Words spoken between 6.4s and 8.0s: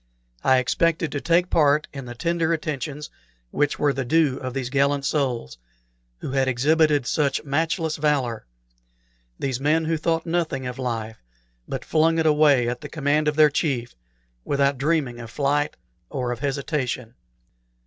exhibited such matchless